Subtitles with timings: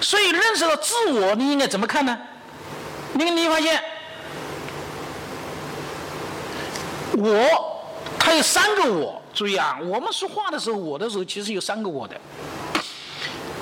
[0.00, 2.18] 所以认识到自我，你应该怎么看呢？
[3.12, 3.82] 你你发现，
[7.12, 7.82] 我，
[8.18, 9.20] 它有三个我。
[9.32, 12.16] 注意啊，我们说话的时候，我的时候其实有三个我的。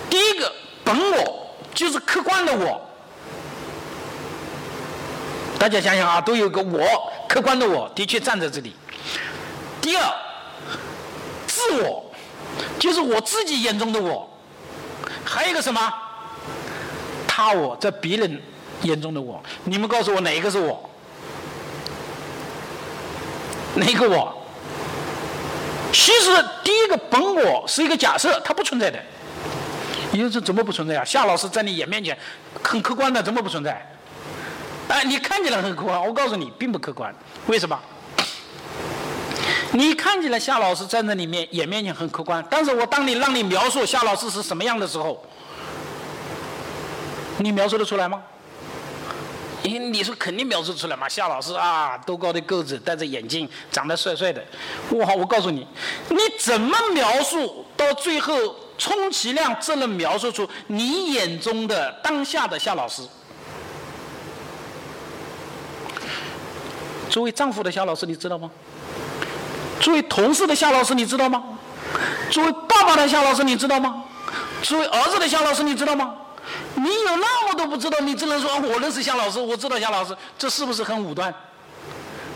[0.09, 0.51] 第一个
[0.83, 2.81] 本我就是客观的我，
[5.59, 6.87] 大家想想啊，都有个我，
[7.29, 8.75] 客观的我的确站在这里。
[9.83, 10.13] 第二，
[11.47, 12.11] 自我
[12.79, 14.29] 就是我自己眼中的我，
[15.25, 15.93] 还有一个什么？
[17.39, 18.43] 他我在别人
[18.83, 20.91] 眼中的我，你们告诉我哪一个是我？
[23.77, 24.35] 哪一个我？
[25.93, 28.99] 其实第一个本我是一个假设，它不存在的。
[30.11, 31.05] 你说这怎么不存在啊？
[31.05, 32.19] 夏老师在你眼面前
[32.61, 33.89] 很客观的，怎么不存在？
[34.89, 37.15] 哎，你看起来很客观，我告诉你并不客观。
[37.47, 37.79] 为什么？
[39.71, 45.25] 你看起来夏老师站在你面眼面前很客观，但是我当你让你描述夏老师是什么样的时候，
[47.39, 48.23] 你描述得出来吗？
[49.63, 51.09] 你你说肯定描述出来嘛？
[51.09, 54.43] 夏老师啊，多高的个子，戴着眼镜，长得帅帅的。
[54.93, 55.67] 哇，我告诉你，
[56.09, 58.33] 你怎么描述到最后，
[58.79, 63.03] 充其量只能描述出你眼中的当下的夏老师。
[67.11, 68.51] 作为丈夫的夏老师，你知道吗？
[69.81, 71.43] 作为同事的夏老师，你知道吗？
[72.31, 74.05] 作为爸爸的夏老师，你知道吗？
[74.63, 76.15] 作为儿子的夏老师，你知道吗？
[76.79, 81.35] 你有那么多不知道，你只能说我认识夏老师，我知道夏老师，这是不是很武断？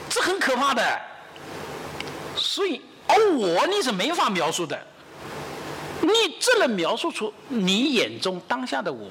[0.09, 0.83] 这很可怕的。
[2.37, 4.79] 所以，而我你是没法描述的，
[6.01, 9.11] 你只能描述出你眼中当下的我，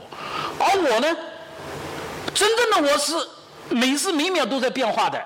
[0.60, 1.16] 而我呢，
[2.34, 3.14] 真正的我是
[3.70, 5.24] 每时每秒都在变化的，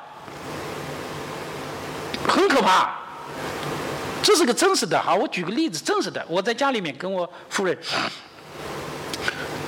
[2.27, 2.95] 很可怕。
[4.21, 7.77] 这是个真实的哈，我举个例子，真实的，我在家里面跟我夫人。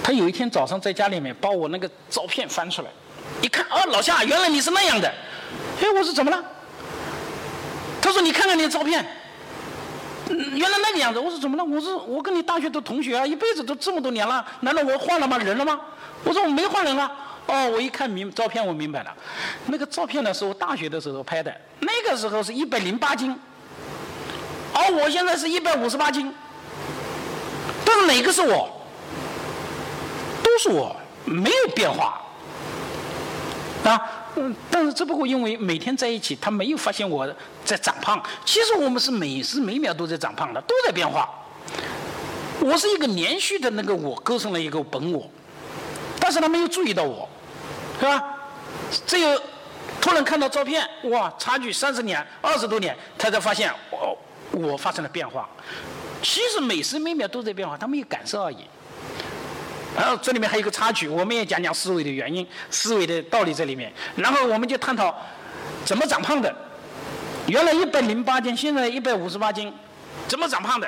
[0.08, 2.88] 他有一天早上在家里面把我那个照片翻出来，
[3.42, 5.14] 一看，哦，老夏，原来你是那样的。
[5.82, 6.42] 哎，我说怎么了？
[8.02, 9.06] 他说你看看你的照片，
[10.30, 11.20] 原来那个样子。
[11.20, 11.66] 我说怎么了？
[11.66, 15.38] 我说我跟你大学的同学啊，一辈子都这么多年了，难道我换了吗？
[15.40, 15.78] 人了吗？
[16.24, 17.12] 我说我没换人啊。
[17.48, 19.14] 哦，我一看明照片，我明白了，
[19.66, 23.38] 那个照片呢是我大学的时候拍的，那个时候是一百零八斤，
[24.72, 26.34] 而我现在是一百五十八斤，
[27.84, 28.74] 但是哪个是我？
[30.58, 32.20] 都是我没有变化
[33.86, 34.02] 啊，
[34.36, 37.32] 嗯，但是只不过因为每天在一起，他没有发现我
[37.64, 38.22] 在长胖。
[38.44, 41.30] 其实我们是每时每秒都在长胖的，都在变化。
[42.60, 45.30] 我是一个连续的那个我构成了一个本我，
[46.20, 47.30] 但是他没有注意到我，
[48.00, 48.24] 是吧？
[49.06, 49.40] 只有
[50.02, 54.18] 突然看到照片，哇，差距三十年、二十多年，他才发现我
[54.52, 55.48] 我发生了变化。
[56.24, 58.66] 其实每时每秒都在变化，他没有感受而已。
[59.98, 63.92] 然后这里面还有一个插曲，我们也讲讲思维的原因、思维的道理在里面。
[64.16, 65.14] 然后我们就探讨
[65.84, 66.56] 怎么长胖的。
[67.48, 69.74] 原来一百零八斤，现在一百五十八斤，
[70.28, 70.88] 怎么长胖的？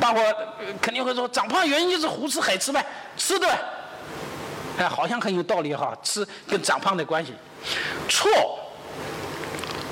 [0.00, 0.20] 大伙
[0.80, 2.84] 肯定会说，长胖原因就是胡吃海吃呗，
[3.16, 3.48] 吃的。
[4.78, 7.32] 哎，好像很有道理哈，吃跟长胖的关系。
[8.08, 8.30] 错，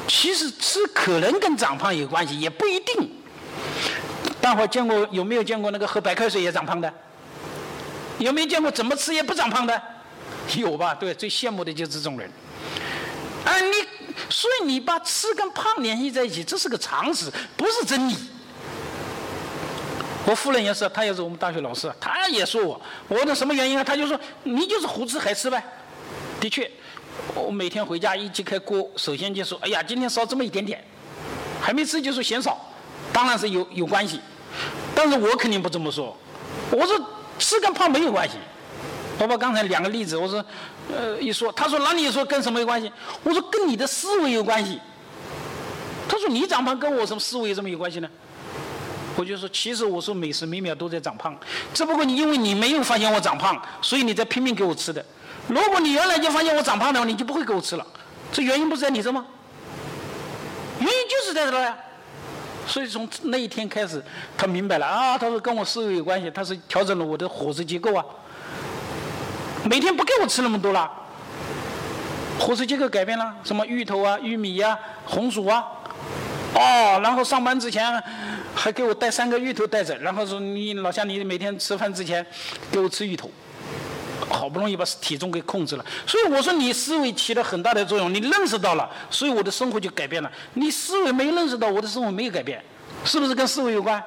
[0.06, 3.10] 其实吃可能跟长胖有关系，也不一定。
[4.40, 6.92] 大伙见过有没有见过那个喝白开水也长胖的？
[8.18, 9.82] 有没有见过怎么吃也不长胖的？
[10.56, 10.92] 有吧？
[10.94, 12.30] 对，最羡慕的就是这种人。
[13.44, 13.72] 啊，你
[14.28, 18.16] 所以你把吃跟胖联系在一起，这是个常识，不是真理。
[20.26, 23.84] 我夫人也是，她也是我们大学老师，她也说我，我问什么原因啊？
[23.84, 25.62] 她就说你就是胡吃海吃呗。
[26.40, 26.70] 的确，
[27.34, 30.84] 我每天回家一揭开锅，首先就说，哎呀，今天烧这么一点点，
[31.60, 32.60] 还没吃就说嫌少，
[33.12, 34.20] 当然是有有关系。
[34.94, 36.16] 但是我肯定不这么说，
[36.70, 37.00] 我说。
[37.42, 38.36] 吃跟胖没有关系，
[39.18, 40.44] 我把刚才两个例子，我说，
[40.94, 42.90] 呃，一说，他说那你说跟什么有关系？
[43.24, 44.78] 我说跟你的思维有关系。
[46.08, 48.08] 他说你长胖跟我什么思维有什么有关系呢？
[49.16, 51.36] 我就说，其实我说每时每秒都在长胖，
[51.74, 55.04] 只不过你因为你没有发现我长胖，所以你在拼命给我吃的。
[55.48, 57.84] 如果你原来就发现我长胖的话，你就不会给我吃了。
[58.30, 59.26] 这原因不是在你这吗？
[60.78, 61.76] 原因就是在这了呀。
[62.66, 64.02] 所以从那一天开始，
[64.36, 68.04] 他明白了啊，他说跟我思维有关系，他是调整了我的伙食结构啊。
[69.64, 70.90] 每天不给我吃那么多了，
[72.38, 75.64] 伙食结构改变了，什么芋头啊、玉米呀、红薯啊，
[76.54, 78.02] 哦，然后上班之前
[78.54, 82.24] 还给我带三个芋头带着，然后说你老乡，你每天吃饭之前
[82.70, 83.30] 给我吃芋头。
[84.42, 90.28] 好不容易把体重给控制了，所以我说你思维起了很大的作用，你认识到了，所以我的生活就改变了。
[90.54, 92.60] 你思维没认识到，我的生活没有改变，
[93.04, 94.02] 是不是跟思维有关？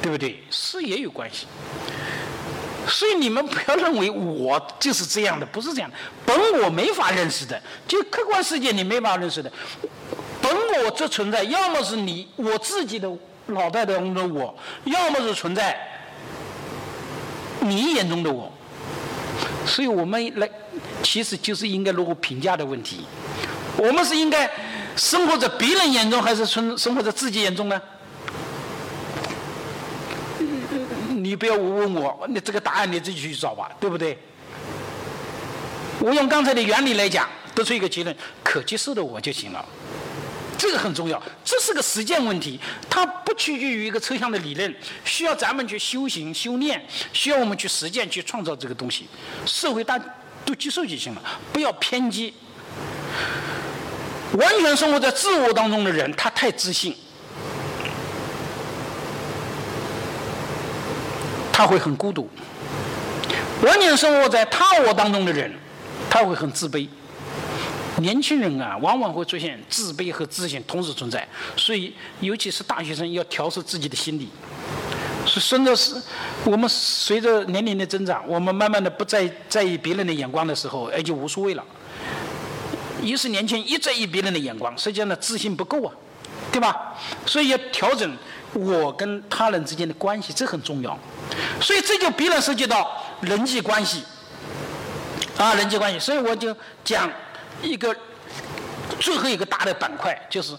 [0.00, 0.40] 对不对？
[0.48, 1.48] 是也有关系。
[2.86, 5.96] 所以你们不要认为我就是这样的，不是这样的。
[6.24, 9.50] 本我没法认识的，就客观世界你没法认识的。
[10.40, 10.54] 本
[10.84, 13.10] 我这存在，要么是你我自己的
[13.46, 15.76] 脑袋当中的我，要么是存在
[17.58, 18.52] 你眼中的我。
[19.70, 20.50] 所以我们来，
[21.02, 23.06] 其实就是应该如何评价的问题。
[23.76, 24.50] 我们是应该
[24.96, 27.80] 生活在别人眼中，还是生生活在自己眼中呢？
[31.08, 34.18] 你不要问我，你这个答案你自己去找吧，对不对？
[36.00, 39.64] 我用刚才的原理来讲，得出一个结论：可接受的我就行了。
[40.60, 42.60] 这个很重要，这是个实践问题，
[42.90, 44.74] 它不取决于一个抽象的理论，
[45.06, 46.84] 需要咱们去修行、修炼，
[47.14, 49.08] 需要我们去实践、去创造这个东西。
[49.46, 49.98] 社会大
[50.44, 52.34] 都接受就行了，不要偏激。
[54.32, 56.94] 完全生活在自我当中的人，他太自信。
[61.50, 62.28] 他会很孤独，
[63.62, 65.50] 完全生活在他我当中的人，
[66.10, 66.86] 他会很自卑。
[67.98, 71.26] 年轻人啊，往往会出现自卑和自信同时存在，
[71.56, 74.28] 所以尤其是大学生要调试自己的心理。
[75.26, 75.94] 是，顺着是，
[76.44, 81.64] 我们随着年龄的增长，我们慢慢的不再在意别人的眼光的时候，哎，就无所谓了。
[83.02, 85.92] 一是年轻，一在意别人的眼光，实际上呢，自信不够啊，
[86.50, 86.94] 对吧？
[87.26, 88.16] 所以要调整
[88.54, 90.98] 我跟他人之间的关系，这很重要。
[91.60, 92.90] 所以这就必然涉及到
[93.20, 94.02] 人际关系，
[95.36, 95.98] 啊，人际关系。
[95.98, 97.10] 所以我就讲
[97.62, 97.94] 一个
[98.98, 100.56] 最后一个大的板块，就是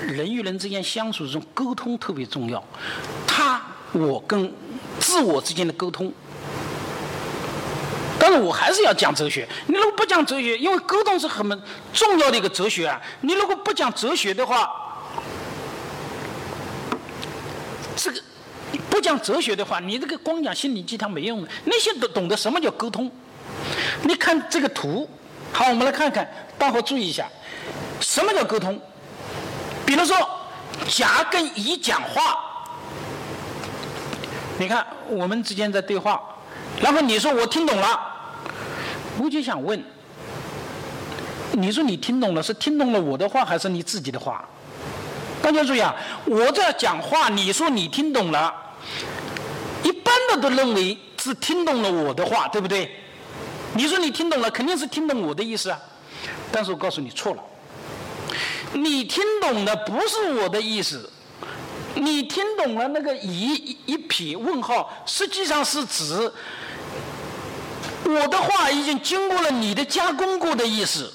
[0.00, 2.62] 人与人之间相处中沟通特别重要。
[3.26, 3.60] 他
[3.92, 4.52] 我跟
[4.98, 6.12] 自我之间的沟通，
[8.18, 9.48] 但是我还是要讲哲学。
[9.66, 11.48] 你如果不讲哲学，因为沟通是很
[11.92, 13.00] 重要的一个哲学啊。
[13.22, 14.70] 你如果不讲哲学的话，
[17.96, 18.20] 这个。
[18.88, 21.48] 不讲哲学的话，你这个光讲心灵鸡汤没用的。
[21.64, 23.10] 那些懂懂得什么叫沟通？
[24.02, 25.08] 你看这个图，
[25.52, 27.26] 好，我们来看看，大伙注意一下，
[28.00, 28.80] 什么叫沟通？
[29.84, 30.16] 比如说，
[30.88, 32.38] 甲跟乙讲话，
[34.58, 36.20] 你看我们之间在对话，
[36.80, 38.00] 然后你说我听懂了，
[39.18, 39.82] 我就想问，
[41.52, 44.44] 你说你听懂了，是听懂了我的话，还是你自己的话？
[45.42, 45.94] 大家注意啊！
[46.26, 48.54] 我在讲话，你说你听懂了，
[49.82, 52.94] 一般的都认为是听懂了我的话，对不对？
[53.74, 55.80] 你说你听懂了，肯定是听懂我的意思啊。
[56.52, 57.42] 但是我告诉你错了，
[58.72, 61.08] 你听懂的不是我的意思，
[61.94, 66.30] 你听懂了那个一一撇问号，实际上是指
[68.04, 71.12] 我的话已经经过了你的加工过的意思。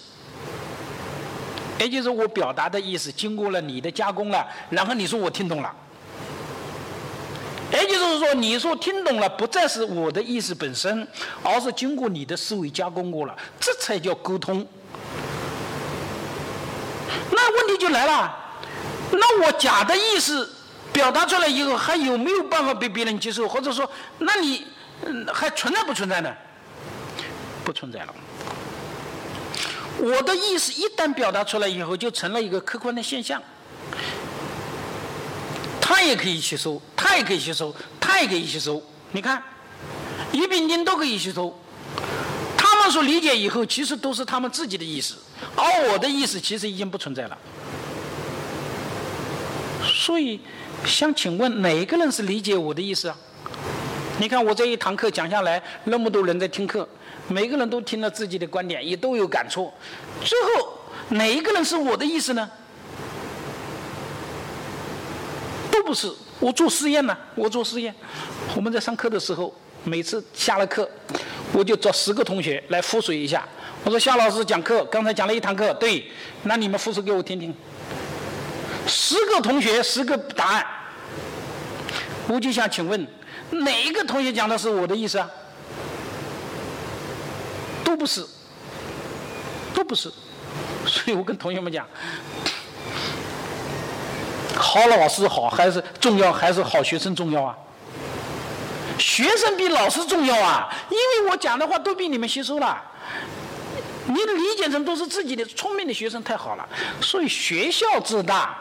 [1.77, 5.75] 也就是我表达的意思经过了你的加工了，然后你说我听懂了。
[7.71, 11.07] 也就是说，你说听懂了，不再是我的意思本身，
[11.43, 14.65] 而是经过你的思维加工过了，这才叫沟通。
[17.31, 18.33] 那问题就来了，
[19.11, 20.49] 那我假的意思
[20.93, 23.47] 表达出来以后，还有没有办法被别人接受？
[23.47, 23.89] 或者说，
[24.19, 24.65] 那你
[25.33, 26.33] 还存在不存在呢？
[27.63, 28.15] 不存在了。
[29.97, 33.41] 我的意思一旦表达出来以后，就成了一个客观的现象。
[36.05, 38.81] 也可以吸收，他也可以吸收，他也可以吸收。
[39.11, 39.41] 你看，
[40.31, 41.57] 一丙丁都可以吸收。
[42.57, 45.15] 他们所理解以后，其实都是他们自己的意思，
[45.55, 47.37] 而我的意思其实已经不存在了。
[49.83, 50.39] 所以，
[50.85, 53.17] 想请问哪一个人是理解我的意思啊？
[54.19, 56.87] 你看我这一堂课讲下来，那么多人在听课。
[57.27, 59.71] 每个人都听了自己的观点，也都有感触。
[60.23, 60.73] 最后
[61.09, 62.47] 哪一个人是我的意思呢？
[65.71, 66.11] 都不是。
[66.39, 67.93] 我做实验呢，我做实验。
[68.55, 70.89] 我们在上课的时候，每次下了课，
[71.53, 73.47] 我就找十个同学来复述一下。
[73.83, 76.11] 我说夏老师讲课，刚才讲了一堂课，对，
[76.43, 77.55] 那你们复述给我听听。
[78.87, 80.65] 十个同学，十个答案。
[82.27, 83.07] 我就想请问，
[83.51, 85.29] 哪一个同学讲的是我的意思啊？
[87.83, 88.25] 都不是，
[89.73, 90.11] 都不是，
[90.87, 91.87] 所以我跟同学们讲，
[94.55, 97.55] 好老师好还是重要，还是好学生重要啊？
[98.97, 102.81] 学生比老师重要啊，因为我讲的话都比你们吸收了，
[104.05, 106.65] 你理解成都是自己的聪明的学生太好了。
[107.01, 108.57] 所以学校之大，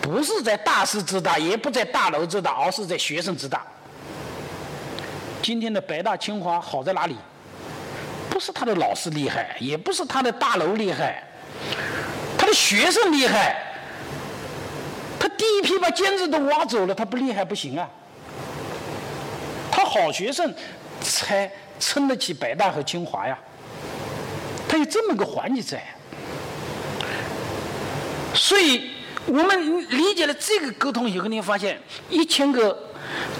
[0.00, 3.64] 不是在大师之大，也不在大楼之大，而是在学生之大。
[5.40, 7.16] 今天的北大清华好在哪里？
[8.28, 11.22] 不是他的老师厉害，也不是他的大楼厉害，
[12.36, 13.71] 他的学生厉害。
[15.42, 17.90] 第一批把尖子都挖走了，他不厉害不行啊。
[19.72, 20.54] 他好学生
[21.00, 23.36] 才撑得起北大和清华呀。
[24.68, 25.82] 他有这么个环节在，
[28.32, 28.92] 所以
[29.26, 31.76] 我们理解了这个沟通以后，你会发现
[32.08, 32.78] 一千个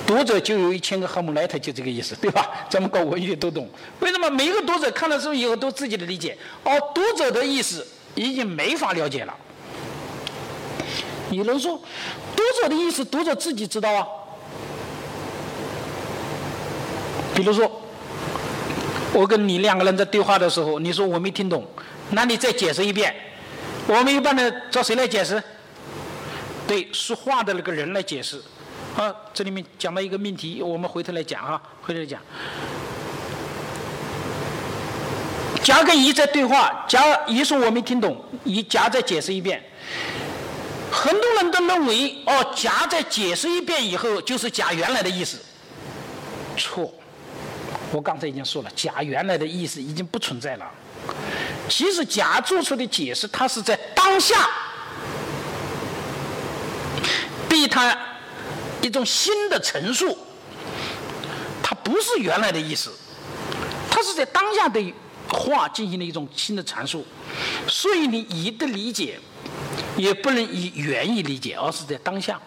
[0.04, 2.50] 读者就有一千个哈姆莱特，就这个意思，对吧？
[2.68, 3.70] 咱们搞文学都懂。
[4.00, 6.36] 为什么每一个读者看了书以后都自己的理解？
[6.64, 9.32] 哦，读者的意思已经没法了解了。
[11.36, 11.80] 有人说，
[12.36, 14.06] 读者的意思，读者自己知道啊。
[17.34, 17.70] 比如说。
[19.14, 21.62] 我跟你两个人在对话的时候，你说我没听懂，
[22.12, 23.14] 那你再解释一遍。
[23.86, 25.42] 我们一般的找谁来解释？
[26.66, 28.40] 对，说话的那个人来解释。
[28.96, 32.18] 啊，这里面讲到一个命题，我们回头来讲哈，回头来讲。
[35.62, 39.62] 甲跟乙在对话，甲乙说我没听懂，乙甲再解释一遍。
[40.92, 45.38] 很多人都认为，哦，甲在解释一遍以后，就是甲原来的意思。
[46.56, 46.92] 错。
[47.90, 50.70] 我刚才已经说了，甲原来的意思已经不存在了。
[51.68, 54.48] 其实甲做出的解释，他是在当下，
[57.48, 57.94] 对他
[58.80, 60.16] 一种新的陈述，
[61.62, 62.90] 他不是原来的意思，
[63.90, 64.94] 他是在当下对
[65.28, 67.06] 话进行了一种新的阐述。
[67.68, 69.18] 所以你乙的理解，
[69.96, 72.40] 也不能以原意理解，而是在当下。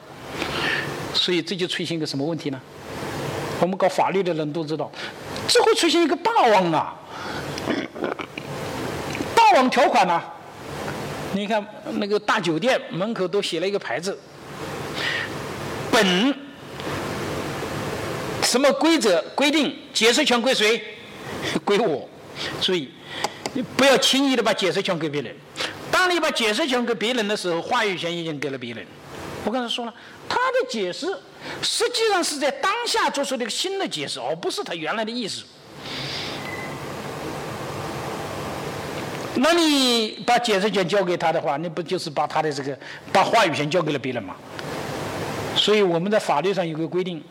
[1.13, 2.59] 所以这就出现一个什么问题呢？
[3.61, 4.91] 我们搞法律的人都知道。
[5.47, 6.93] 这会出现一个霸王啊，
[9.33, 10.21] 霸王条款呐。
[11.33, 14.17] 你看那个大酒店门口都写了一个牌子，
[15.91, 16.33] 本
[18.41, 20.83] 什么规则规定解释权归谁？
[21.63, 22.09] 归我。
[22.59, 22.91] 所以
[23.77, 25.33] 不要轻易的把解释权给别人。
[26.05, 28.85] 当你把解释权给别人的时候，话语权已经给了别人。
[29.43, 29.93] 我刚才说了，
[30.29, 31.07] 他的解释。
[31.63, 35.43] 实际上是在当下做出了一个新的解释，而不是他原来的意思。
[39.33, 42.77] 那你把解释权交给他的话，那不就是把他的这个
[43.11, 44.35] 把话语权交给了别人吗？
[45.55, 47.23] 所以我们在法律上有个规定，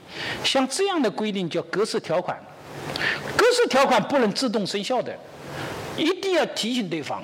[0.43, 2.37] 像这样的规定叫格式条款。
[3.37, 5.17] 格式条款不能自动生效的，
[5.97, 7.23] 一定要提醒对方。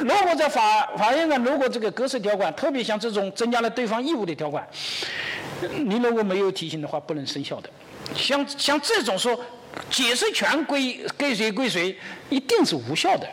[0.00, 4.66] 如果在法法院上，如果这个格式条款，特别像这种增加了对方义务的条款。
[5.84, 7.68] 你如果没有提醒的话，不能生效的。
[8.14, 9.38] 像像这种说
[9.90, 11.96] 解释权归归谁归谁，
[12.30, 13.28] 一定是无效的。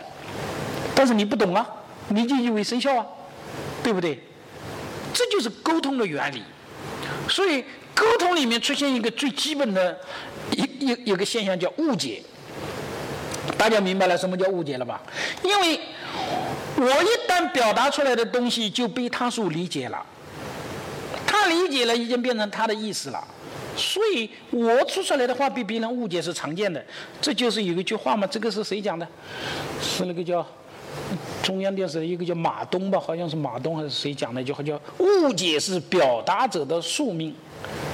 [0.93, 1.65] 但是你不懂啊，
[2.09, 3.05] 你就以为生效啊，
[3.81, 4.19] 对不对？
[5.13, 6.43] 这就是沟通的原理。
[7.29, 7.63] 所以
[7.95, 9.97] 沟通里面出现一个最基本的
[10.51, 12.21] 一一有个现象叫误解。
[13.57, 15.01] 大家明白了什么叫误解了吧？
[15.43, 15.79] 因为
[16.75, 20.05] 我一旦表达出来的东西就被他所理解了。
[21.25, 23.27] 他理解了，已经变成他的意思了，
[23.75, 26.83] 所以我说出来的话被别人误解是常见的。
[27.19, 29.07] 这就是有一句话嘛，这个是谁讲的？
[29.81, 30.45] 是那个叫
[31.43, 37.33] 中央电视的一个叫马东吧，好像是马东还是谁讲的一句话，叫“误解是表达者的宿命”。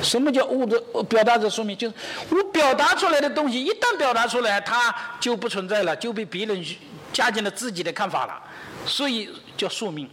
[0.01, 1.77] 什么叫误的表达者宿命？
[1.77, 1.93] 就是
[2.29, 6.65] 我表达出来的东西，一旦表达出来，它就不存在了，就被别人
[7.11, 8.41] 加进了自己的看法了，
[8.85, 10.09] 所以叫宿命。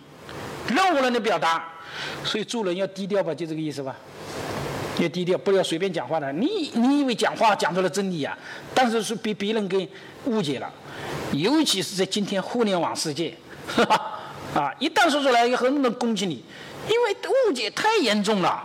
[0.69, 1.67] 任何人的表达。
[2.25, 3.95] 所以做人要低调吧，就这个意思吧。
[4.99, 6.33] 要低调，不要随便讲话的。
[6.33, 8.37] 你你以为讲话讲出了真理啊？
[8.73, 9.87] 但是是被别人给
[10.27, 10.73] 误解了，
[11.33, 13.37] 尤其是在今天互联网世界，
[14.55, 16.45] 啊，一旦说出来，有很多人攻击你，
[16.89, 17.17] 因为
[17.49, 18.63] 误解太严重了，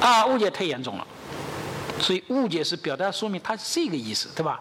[0.00, 1.06] 啊，误解太严重了。
[2.00, 4.58] 所以误解是表达说明他是这个意思，对吧？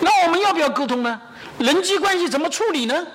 [0.00, 1.20] 那我们要不要沟通呢？
[1.58, 3.06] 人际关系怎么处理呢？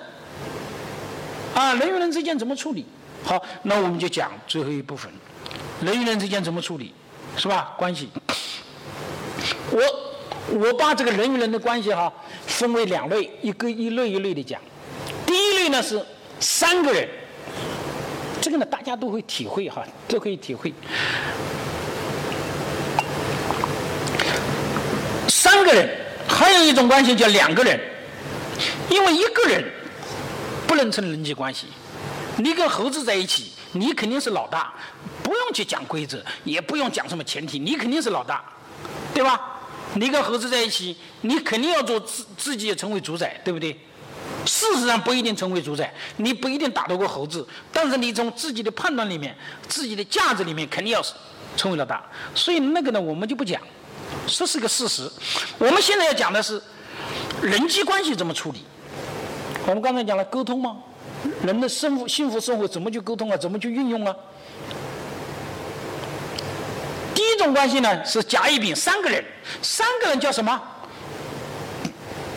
[1.54, 2.86] 啊，人与人之间怎么处理？
[3.22, 5.12] 好，那我们就讲最后一部分，
[5.82, 6.94] 人与人之间怎么处理，
[7.36, 7.74] 是吧？
[7.76, 8.08] 关系。
[9.70, 9.80] 我
[10.50, 12.12] 我把这个人与人的关系哈
[12.46, 14.60] 分为两类，一个一类一类的讲。
[15.24, 16.04] 第一类呢是
[16.40, 17.08] 三个人，
[18.40, 20.72] 这个呢大家都会体会哈，都可以体会。
[25.28, 25.88] 三个人，
[26.28, 27.78] 还有一种关系叫两个人，
[28.88, 29.64] 因为一个人
[30.66, 31.66] 不能成人际关系。
[32.36, 34.72] 你跟猴子在一起，你肯定是老大，
[35.22, 38.42] 不用去讲规则，也不用讲什么前提，你肯定是老大，
[39.12, 39.49] 对吧？
[39.94, 43.76] 你跟猴子在一起，你肯定要做自自己也成为主宰，对不对？
[44.46, 49.36] 事实上不一定成为主宰，你不一定打得过猴子，但是你从自己的判断里面、
[49.68, 51.12] 自己的价值里面，肯定要是
[51.56, 52.02] 成为老大。
[52.34, 53.60] 所以那个呢，我们就不讲，
[54.26, 55.10] 这是个事实。
[55.58, 56.62] 我们现在要讲的是
[57.42, 58.64] 人际关系怎么处理。
[59.66, 60.78] 我们刚才讲了沟通吗？
[61.42, 63.36] 人的生活幸福生活怎么去沟通啊？
[63.36, 64.16] 怎么去运用啊？
[67.14, 69.24] 第一种关系呢是甲乙丙三个人，
[69.62, 70.60] 三个人叫什么？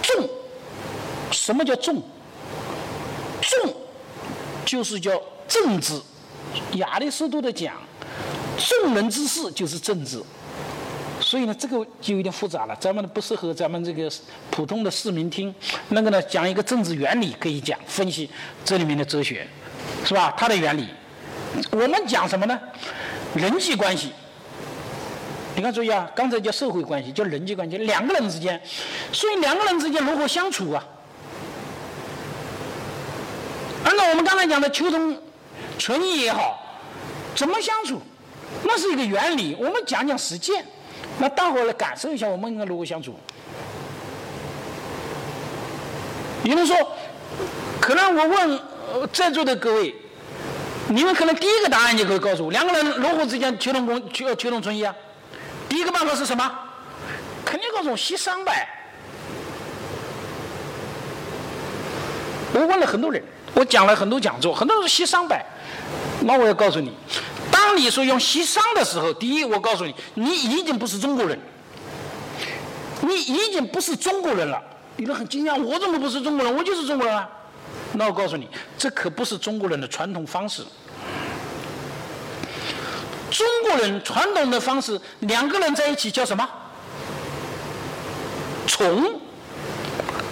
[0.02, 0.30] 众。
[1.32, 1.96] 什么叫众？
[3.42, 3.74] 众
[4.66, 5.12] 就是叫
[5.48, 6.00] 政治。
[6.74, 7.74] 亚里士多德讲，
[8.58, 10.22] 众人之事就是政治。
[11.20, 14.12] 所以呢，这个就有点复杂了，咱们不适合咱们这个
[14.52, 15.54] 普通的市民听。
[15.90, 18.30] 那个呢，讲一个政治原理可以讲，分析
[18.64, 19.48] 这里面的哲学，
[20.06, 20.34] 是吧？
[20.38, 20.88] 它的原理。
[21.72, 22.60] 我们讲什么呢？
[23.34, 24.12] 人际关系。
[25.56, 28.60] 你看，注意啊，刚才叫社会关系，叫人际关系，两个人之间。
[29.12, 30.84] 所以两个人之间如何相处啊？
[33.86, 35.16] 按照我们刚才讲的求同
[35.78, 36.60] 存异也好，
[37.36, 38.02] 怎么相处？
[38.64, 39.56] 那是一个原理。
[39.60, 40.66] 我们讲讲实践。
[41.20, 43.16] 那大伙来感受一下，我们应该如何相处？
[46.44, 46.76] 有人说，
[47.80, 48.60] 可能我问
[49.12, 49.94] 在座的各位，
[50.88, 54.96] 你们可能第一个答案就可以告诉我：两个人如何之间求同共求求同存异啊？
[55.74, 56.52] 第一个办法是什么？
[57.44, 58.70] 肯定告诉我协商呗。
[62.54, 63.24] 我问了很多人，
[63.56, 65.44] 我讲了很多讲座，很多人说协商呗。
[66.22, 66.94] 那我要告诉你。
[67.52, 71.40] 当你说用协商的时候，第一，我告诉你，你已经不是中国人，
[73.02, 74.62] 你已经不是中国人了。
[74.98, 76.56] 有人很惊讶，我怎么不是中国人？
[76.56, 77.28] 我就是中国人啊！
[77.94, 80.62] 那我告诉你，这可不是中国人的传统方式。
[83.34, 86.48] 中国人传统的方式，两个人在一起叫什么？
[88.68, 89.20] 从。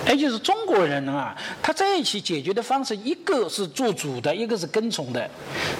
[0.04, 5.30] 哎就是中国人啊，他在一起解决的方式，一个是做主的，一个是跟从的。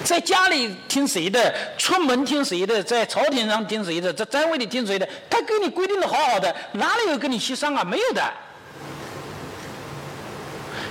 [0.04, 7.82] 在家里听谁的，出门听谁的，在朝廷上听谁的，在单位里听谁的，他给你规定的好好的，哪里有跟你协商啊？
[7.82, 8.22] 没有的。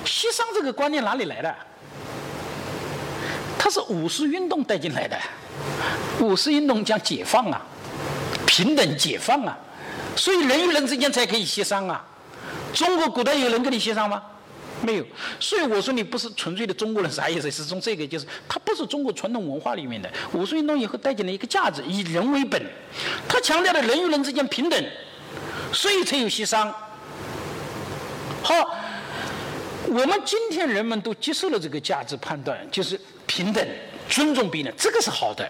[0.03, 1.55] 协商这个观念哪里来的？
[3.57, 5.17] 他是五四运动带进来的。
[6.19, 7.61] 五四运动讲解放啊，
[8.45, 9.57] 平等解放啊，
[10.15, 12.05] 所以人与人之间才可以协商啊。
[12.73, 14.21] 中国古代有人跟你协商吗？
[14.81, 15.05] 没有。
[15.39, 17.51] 所以我说你不是纯粹的中国人，啥意思？
[17.51, 20.09] 是从这个，就是它不是中国传统文化里面的。
[20.33, 22.61] 五四运动以后带进了一个价值，以人为本，
[23.27, 24.85] 他强调的人与人之间平等，
[25.73, 26.73] 所以才有协商。
[28.41, 28.55] 好，
[29.87, 33.63] 我们今天人们都接受了这个价值判断，就是平等、
[34.11, 35.49] 尊重别人，这个是好的，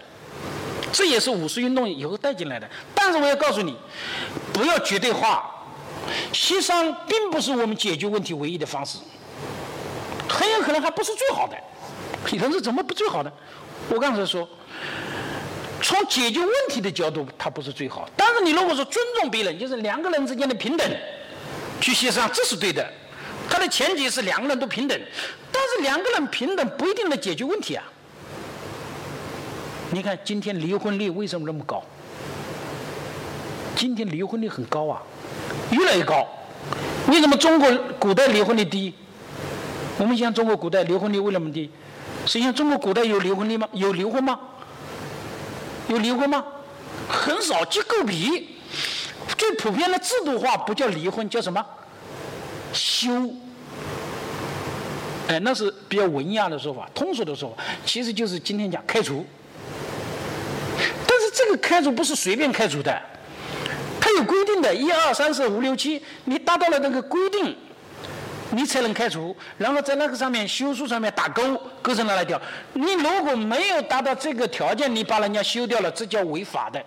[0.92, 2.66] 这也是五四运动以后带进来的。
[2.94, 3.76] 但是我要告诉你，
[4.52, 5.50] 不要绝对化。
[6.32, 8.98] 协商并不是我们解决问题唯一的方式，
[10.28, 11.56] 很有可能还不是最好的。
[12.30, 13.32] 有人说怎么不最好呢？
[13.88, 14.48] 我刚才说，
[15.80, 18.08] 从解决问题的角度，它不是最好。
[18.16, 20.88] 但是你如果说尊重别人，就是两个人之间的平等，
[21.80, 22.88] 去协商，这是对的。
[23.48, 25.00] 它的前提是两个人都平等，
[25.50, 27.84] 但是两个人平等不一定能解决问题啊。
[29.92, 31.82] 你看今天离婚率为什么那么高？
[33.76, 35.02] 今天离婚率很高啊。
[35.70, 36.26] 越来越高，
[37.08, 38.94] 为什么中国古代离婚率低？
[39.98, 41.70] 我们想中国古代离婚率为什么低？
[42.24, 43.68] 实际上中国古代有离婚率吗？
[43.72, 44.38] 有离婚吗？
[45.88, 46.42] 有离婚吗？
[47.08, 48.48] 很少，结构比。
[49.36, 51.64] 最普遍的制度化不叫离婚，叫什么？
[52.72, 53.10] 休。
[55.28, 59.24] 哎，那是比较文雅的说法，通俗的说法，其实就是今天讲开除。
[61.56, 63.02] 开除不是随便开除的。
[64.18, 67.56] 有规定的，一二三四五六七，你达到了那个规定，
[68.50, 69.34] 你才能开除。
[69.56, 72.38] 然后在那个上面休书上面打勾，勾成拿来掉。
[72.74, 76.84] 你如果没有达到这个条件，你把人家休掉了，这叫违法的。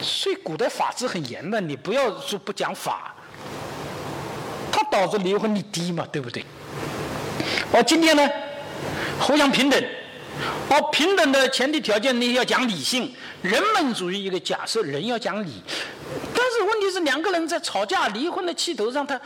[0.00, 3.14] 所以古代法制很严的，你不要说不讲法，
[4.72, 6.44] 它导致离婚率低嘛，对不对？
[7.72, 8.28] 而，今天呢，
[9.20, 9.80] 互相平等。
[10.68, 13.14] 而平等的前提条件，你要讲理性。
[13.42, 15.62] 人本主义一个假设，人要讲理。
[16.34, 19.20] 但是问题是，两个人在吵架、离婚的气头上，他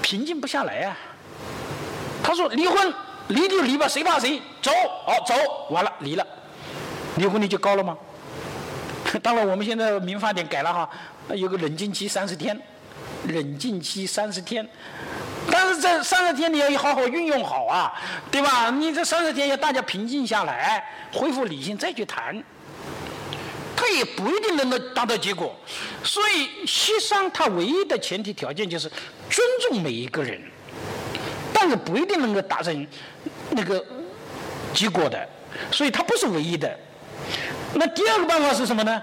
[0.00, 0.96] 平静不下来啊。
[2.22, 2.94] 他说：“离婚，
[3.28, 4.40] 离就离吧，谁怕谁？
[4.62, 4.70] 走，
[5.04, 5.34] 好走，
[5.70, 6.26] 完了，离了，
[7.16, 7.96] 离婚率就高了吗？”
[9.20, 10.88] 当然，我们现在民法典改了哈，
[11.34, 12.56] 有个冷静期三十天，
[13.26, 14.68] 冷静期三十天。
[15.50, 17.92] 但是这三十天你要好好运用好啊，
[18.30, 18.70] 对吧？
[18.70, 22.40] 你这三十天要大家平静下来，恢复理性再去谈，
[23.96, 25.54] 也不一定能够达到结果。
[26.02, 28.88] 所以协商它唯一的前提条件就是
[29.28, 30.40] 尊重每一个人，
[31.52, 32.86] 但是不一定能够达成
[33.50, 33.84] 那个
[34.72, 35.28] 结果的。
[35.72, 36.78] 所以它不是唯一的。
[37.74, 39.02] 那第二个办法是什么呢？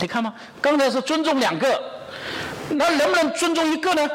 [0.00, 0.34] 你看吗？
[0.60, 1.82] 刚才是尊重两个，
[2.70, 4.08] 那能不能尊重一个呢？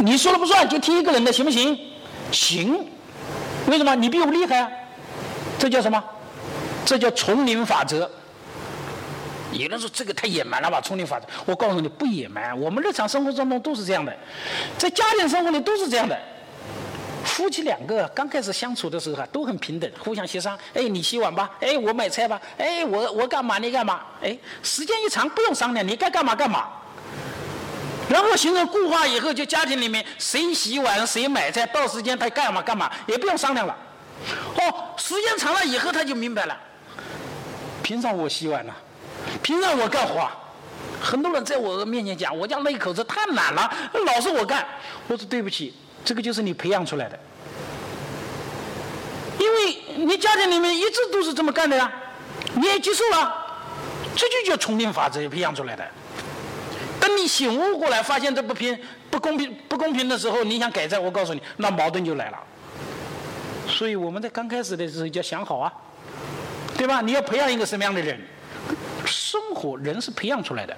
[0.00, 1.78] 你说了不算，就听一个人的，行不行？
[2.30, 2.86] 行。
[3.66, 3.94] 为什么？
[3.94, 4.70] 你比我厉害啊！
[5.58, 6.02] 这叫什么？
[6.86, 8.10] 这叫丛林法则。
[9.52, 10.80] 有人说这个太野蛮了吧？
[10.80, 12.58] 丛林法则，我告诉你不野蛮。
[12.58, 14.14] 我们日常生活当中都是这样的，
[14.76, 16.18] 在家庭生活里都是这样的。
[17.24, 20.58] 夫妻两个刚开始相处的时候啊，都很平等，互相协商。
[20.74, 24.00] 哎，你洗碗吧，哎，我买菜吧，哎，我我干嘛你干嘛？
[24.22, 26.68] 哎，时间一长不用商量，你该干嘛干嘛。
[28.08, 33.76] 然后形成固化以后，就家庭里面谁洗碗谁买菜，到时间他干嘛干嘛，也不用商量了。
[34.56, 36.56] 哦，时间长了以后他就明白了，
[37.82, 38.72] 凭啥我洗碗呢？
[39.42, 40.28] 凭啥我干活？
[41.00, 43.70] 很多人在我面前讲，我家那一口子太懒了，
[44.06, 44.66] 老是我干。
[45.06, 47.18] 我说对不起，这个就是你培养出来的，
[49.38, 51.92] 因为你家庭里面一直都是这么干的呀，
[52.54, 53.46] 你也接受了，
[54.16, 55.86] 这就叫丛林法则培养出来的。
[57.08, 62.38] 等你醒悟过来，发现这不平、不公平、不公平的时候，你想改正，我告诉你，那矛盾就来了。
[63.66, 65.72] 所以我们在刚开始的时候就要想好啊，
[66.76, 67.00] 对吧？
[67.00, 68.20] 你要培养一个什么样的人？
[69.06, 70.76] 生活人是培养出来的，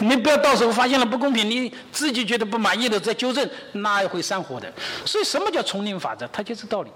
[0.00, 4.72] 你不要到时候发现了不公平，你自己觉得不满意的再纠正，那也会散伙的。
[5.04, 6.28] 所以什么叫丛林法则？
[6.32, 6.90] 它就是道理。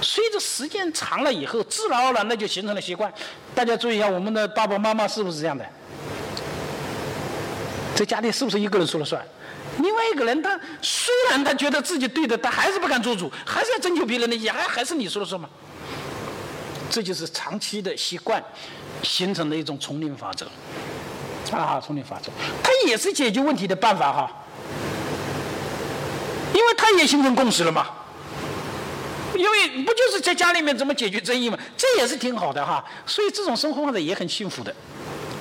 [0.00, 3.12] 随着时间长了以后，自然而然的就形成了习惯。
[3.54, 5.66] 大家注意一下，我们的爸爸妈妈是不是这样的？
[7.96, 9.20] 在家里是不是一个人说了算？
[9.82, 15.48] 另外一个人他虽然他觉得自己对的，他还是不敢做主，还是要征求别人的意见，还还是你说了算吗？
[16.90, 18.42] 这就是长期的习惯
[19.02, 20.46] 形成的一种丛林法则
[21.50, 22.30] 啊，丛林法则，
[22.62, 24.30] 它也是解决问题的办法哈，
[26.54, 27.86] 因为它也形成共识了嘛。
[29.34, 32.82] 因为不就是在家里面怎么解决争议嘛，这也是挺好的哈。
[33.04, 34.74] 所以这种生活方式也很幸福的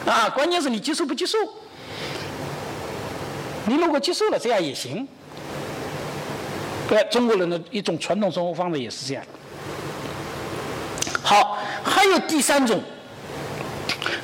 [0.05, 1.37] 啊，关键是你接受不接受。
[3.67, 5.07] 你如果接受了，这样也行。
[6.87, 9.23] 对，中国人的一种传统生活方式也是这样。
[11.23, 12.79] 好，还有第三种。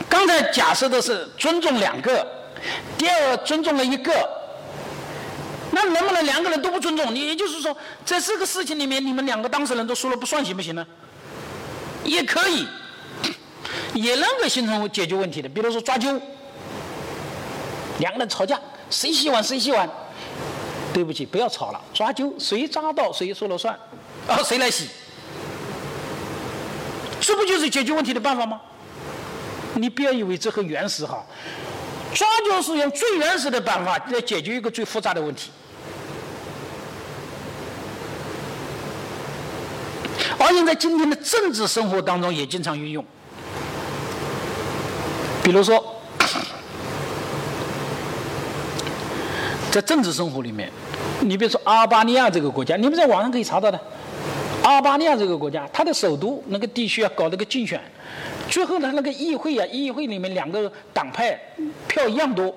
[0.07, 2.25] 刚才假设的是尊重两个，
[2.97, 4.13] 第二尊重了一个。
[5.71, 7.15] 那能不能两个人都不尊重？
[7.15, 7.75] 你也就是说，
[8.05, 10.85] 在这个事情里面，你们两个当事人都说了不算，行不行呢？
[12.03, 12.67] 也可以，
[13.93, 15.47] 也能够形成解决问题的。
[15.47, 16.19] 比如说抓阄，
[17.99, 18.59] 两个人吵架。
[18.91, 19.89] 谁洗碗谁洗碗，
[20.93, 23.73] 对不起，不要吵了，抓阄，谁抓到谁说了算，
[24.27, 24.89] 啊，谁来洗，
[27.21, 28.59] 这不就是解决问题的办法吗？
[29.75, 31.25] 你不要以为这很原始哈，
[32.13, 35.49] 抓阄是用最原始的办法来解决一个最复杂的问题，
[40.37, 43.05] 而且在今天的政治生活当中也经常运用，
[45.41, 45.90] 比如说。
[49.71, 50.69] 在政治生活里面，
[51.21, 53.79] 你比如说阿尔巴尼亚这个国家，你们在网上可以查到的。
[54.63, 57.81] 阿尔巴尼亚这个国家，它的首都那个地区啊，搞了个竞选，
[58.49, 61.39] 最后呢，那个议会啊，议会里面两个党派
[61.87, 62.53] 票一样多，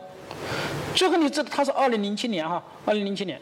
[0.92, 3.40] 最后你知道他是二零零七年哈，二零零七年，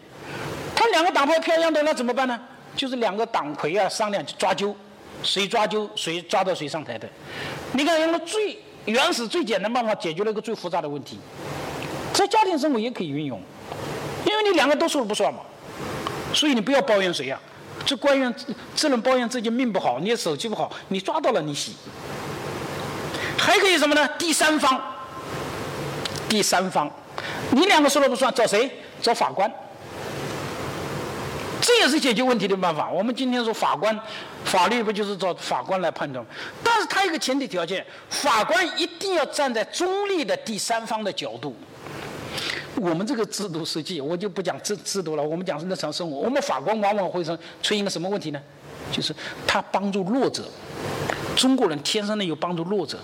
[0.77, 2.39] 他两个党派票一样多，那怎么办呢？
[2.77, 4.75] 就是两个党魁啊商量抓阄，
[5.23, 7.09] 谁抓阄谁抓到谁上台的。
[7.73, 11.19] 你看用了最原始、最简单办法解决了一个最复杂的问题，
[12.13, 13.41] 在家庭生活也可以运用。
[14.25, 15.41] 因为你两个都说了不算嘛，
[16.33, 17.39] 所以你不要抱怨谁呀，
[17.85, 18.35] 这官员
[18.75, 21.75] 只能抱怨自己命不好，你手气不好，你抓到了你洗。
[23.39, 24.09] 还可以什么呢？
[24.19, 24.81] 第三方，
[26.29, 26.91] 第三方，
[27.51, 28.71] 你两个说了不算，找谁？
[29.01, 29.51] 找法官。
[31.61, 32.89] 这也是解决问题的办法。
[32.91, 33.97] 我们今天说法官，
[34.45, 36.25] 法律不就是找法官来判断？
[36.63, 41.57] 但是他一个前提条件，法官一定要站在中立的第三方的角度。
[42.77, 45.23] 我们这个制度实际，我就不讲制制度了。
[45.23, 48.41] 我们讲日常生活，我们法官往往会说出现个什么问题呢？
[48.91, 49.15] 就是
[49.47, 50.45] 他帮助弱者。
[51.37, 52.99] 中国人天生的有帮助弱者。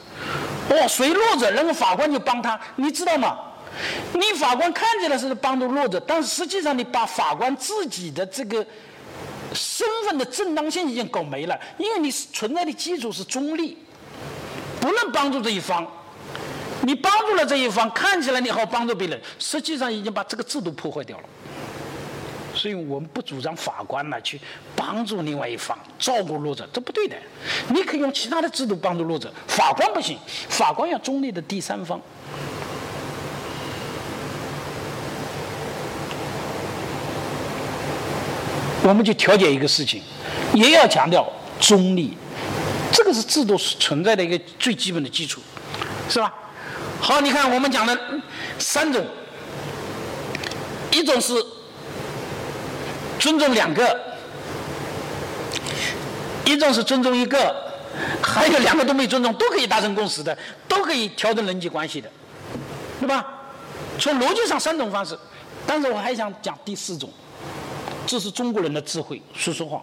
[0.71, 3.39] 哦，谁弱者，然后法官就帮他，你知道吗？
[4.15, 8.65] 你法官看起来是帮助弱者，但是实际上你把法官自己的这个
[9.55, 13.79] 身份的正当性已经搞没了，因为你存在的基础是中立，
[14.81, 15.87] 不能帮助这一方。
[16.89, 21.25] 你帮助了这一方，看起来你好帮助别人，实际上已经把这个制度破坏掉了。
[22.55, 24.41] 所以我们不主张法官呢去
[24.75, 27.15] 帮助另外一方，照顾弱者，这不对的。
[27.69, 30.17] 你可以用其他的制度帮助弱者，法官不行，
[30.49, 32.01] 法官要中立的第三方。
[38.83, 40.01] 我们就调解一个事情，
[40.55, 42.17] 也要强调中立，
[42.91, 45.43] 这个是制度存在的一个最基本的基础，
[46.09, 46.33] 是吧？
[47.01, 47.99] 好，你看我们讲的
[48.59, 49.07] 三种，
[50.91, 51.35] 一种是
[53.19, 53.99] 尊重两个，
[56.45, 57.55] 一种是尊重一个，
[58.23, 62.11] 还有两个都没尊重，都可以达成共识的，都可以调整人际关系的，
[63.01, 63.25] 对吧？
[63.99, 65.19] 从逻辑上三种方式，
[65.67, 67.11] 但是我还想讲第四种，
[68.07, 69.23] 这是中国人的智慧。
[69.35, 69.83] 说实话，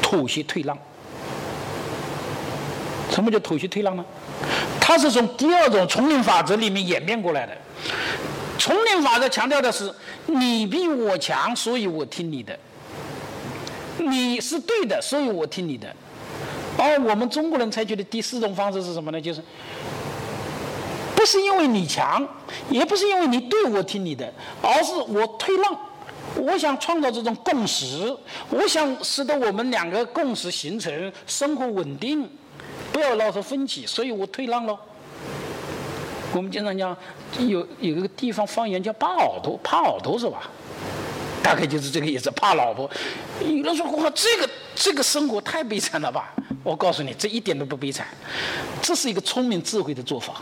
[0.00, 0.76] 妥协退让。
[3.10, 4.04] 什么叫妥协退让呢？
[4.84, 7.56] 它是从第二种丛林法则里面演变过来的。
[8.58, 9.88] 丛林法则强调的是
[10.26, 12.58] 你比我强，所以我听你的。
[13.98, 15.86] 你是对的，所以我听你的。
[16.76, 19.20] 而我们中国人采取的第四种方式是什么呢？
[19.20, 19.40] 就是
[21.14, 22.26] 不是因为你强，
[22.68, 25.78] 也不是因为你对我听你的，而是我退让。
[26.34, 28.16] 我想创造这种共识，
[28.48, 32.28] 我想使得我们两个共识形成，生活稳定。
[32.92, 34.78] 不要闹出分歧，所以我退让了。
[36.34, 36.96] 我们经常讲，
[37.38, 40.50] 有有一个地方方言叫“怕耳朵”，怕耳朵是吧？
[41.42, 42.88] 大概就是这个意思，怕老婆。
[43.40, 46.32] 有人说：“哇，这个这个生活太悲惨了吧？”
[46.64, 48.06] 我告诉你，这一点都不悲惨，
[48.80, 50.34] 这是一个聪明智慧的做法。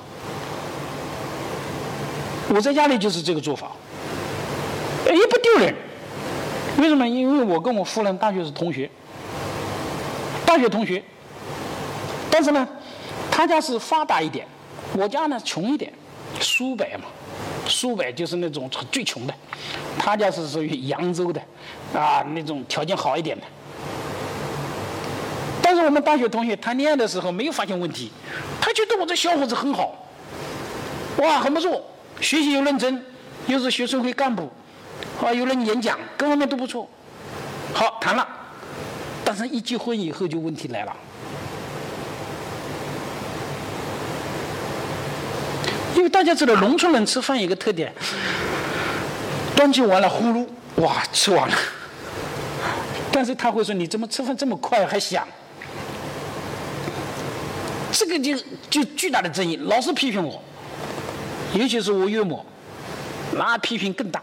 [2.48, 3.72] 我在家里就是这个做法，
[5.06, 5.74] 也不丢人。
[6.78, 7.08] 为什么？
[7.08, 8.88] 因为我跟我夫人大学是同学，
[10.44, 11.02] 大学同学。
[12.30, 12.66] 但是呢，
[13.30, 14.46] 他家是发达一点，
[14.94, 15.92] 我家呢穷一点，
[16.40, 17.04] 苏北嘛，
[17.66, 19.34] 苏北就是那种最穷的，
[19.98, 21.42] 他家是属于扬州的，
[21.92, 23.46] 啊，那种条件好一点的。
[25.62, 28.10] 但是我们大学同学谈恋爱的时候没有发现问题，
[28.60, 29.94] 他觉得我这小伙子很好，
[31.18, 31.82] 哇，很不错，
[32.20, 33.04] 学习又认真，
[33.46, 34.48] 又是学生会干部，
[35.22, 36.88] 啊，又能演讲，各方面都不错，
[37.72, 38.26] 好谈了，
[39.24, 40.96] 但是一结婚以后就问题来了。
[45.96, 47.92] 因为大家知道，农村人吃饭有个特点，
[49.54, 51.54] 端起碗来呼噜，哇，吃完了。
[53.12, 55.26] 但是他会说：“你怎么吃饭这么快还响？”
[57.92, 58.36] 这个就
[58.70, 60.40] 就巨大的争议，老是批评我，
[61.54, 62.44] 尤其是我岳母，
[63.36, 64.22] 那批评更大。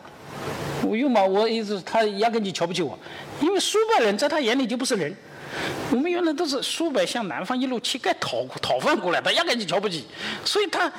[0.83, 2.97] 我岳母，我一直他压根就瞧不起我，
[3.41, 5.13] 因为苏北人在他眼里就不是人。
[5.91, 10.05] 我们原来都是苏北向南方一路乞丐讨讨饭过来，他压根就瞧不起，
[10.43, 10.91] 所以他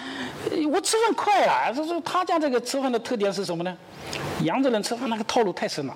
[0.72, 1.70] 我吃饭快啊。
[1.74, 3.76] 他说他家这个吃饭的特点是什么呢？
[4.42, 5.94] 扬州人吃饭那个套路太深了，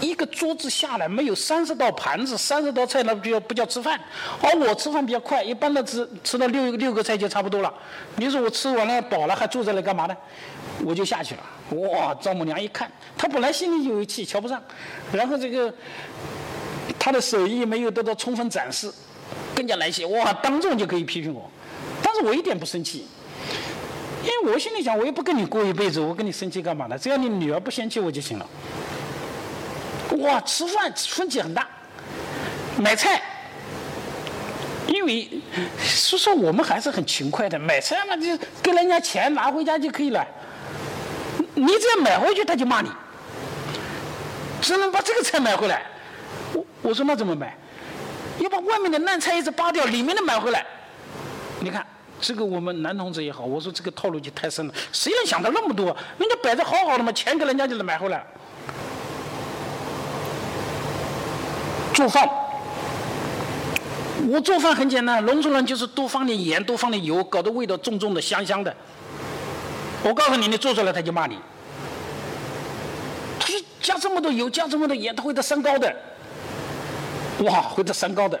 [0.00, 3.98] 一个桌子下来没有三十道盘子、三十道菜，那不叫不叫吃饭。
[4.42, 7.72] 而我吃饭比较快，一般的吃吃到六六个菜就差不多了。
[8.16, 10.16] 你说我吃完了饱了还坐在那干嘛呢？
[10.84, 11.78] 我就下去了。
[11.78, 14.62] 哇，丈母娘一看，她本来心里就有气，瞧不上，
[15.12, 15.72] 然后这个。
[16.98, 18.92] 他的手艺没有得到充分展示，
[19.54, 21.50] 更加来气，哇，当众就可以批评我，
[22.02, 23.06] 但是我一点不生气，
[24.22, 26.98] 因为我心里想，我又不跟你过一辈子，我跟你生气干嘛呢？
[26.98, 28.46] 只要你女儿不嫌弃我就行了。
[30.18, 31.66] 哇，吃饭分歧很大，
[32.76, 33.22] 买菜，
[34.88, 35.28] 因为
[35.78, 40.26] 说说我们还是很勤快的，买菜嘛就给人家钱拿回家就可以了，
[41.54, 42.90] 你只要买回去他就骂你，
[44.60, 45.86] 只能把这个菜买回来。
[46.82, 47.56] 我说那怎么买？
[48.38, 50.64] 要把外面的烂菜叶子扒掉，里面的买回来。
[51.60, 51.86] 你看
[52.20, 55.94] 这个我们男同志也好，我说这个套路就太深了，谁能想到那么多？
[56.16, 58.24] 人家摆着好好的嘛，钱给人家就能买回来。
[61.92, 62.26] 做饭，
[64.30, 68.74] 我做饭很简单，农村人就是多放点盐，多放点油，搞得味道重重的、香香的。
[70.02, 71.38] 我告诉你，你做出来他就骂你。
[73.38, 75.94] 他说加这么多油，加这么多盐，他会得三高的。
[77.40, 78.38] 哇，会得三高的。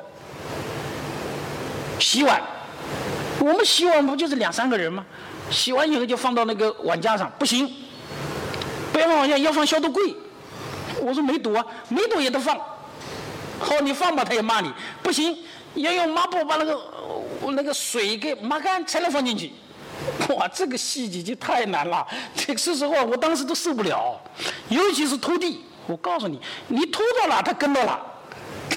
[1.98, 2.40] 洗碗，
[3.38, 5.04] 我们洗碗不就是两三个人吗？
[5.50, 7.68] 洗完以后就放到那个碗架上，不行，
[8.92, 10.14] 不要放碗架，要放消毒柜。
[11.02, 12.56] 我说没毒啊，没毒也得放。
[13.58, 15.36] 好，你放吧，他也骂你，不行，
[15.74, 16.78] 要用抹布把那个
[17.48, 19.52] 那个水给抹干才能放进去。
[20.30, 22.06] 哇，这个细节就太难了。
[22.34, 24.18] 这个说实话，我当时都受不了，
[24.68, 25.64] 尤其是拖地。
[25.86, 28.00] 我告诉你，你拖到哪，他跟到哪。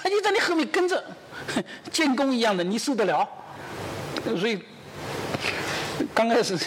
[0.04, 1.02] 他就在你后面跟着，
[1.90, 3.26] 监工一样的，你受得了？
[4.38, 4.60] 所以
[6.14, 6.58] 刚开始